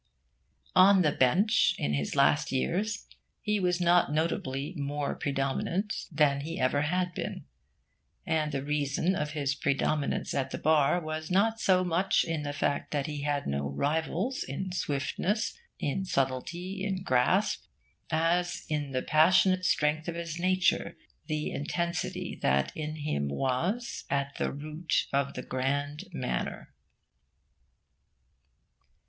[0.75, 3.05] On the bench, in his last years,
[3.39, 7.45] he was not notably more predominant than he ever had been.
[8.25, 12.51] And the reason of his predominance at the Bar was not so much in the
[12.51, 17.65] fact that he had no rival in swiftness, in subtlety, in grasp,
[18.09, 20.97] as in the passionate strength of his nature,
[21.27, 26.73] the intensity that in him was at the root of the grand manner.